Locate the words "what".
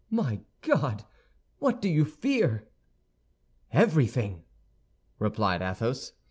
1.59-1.79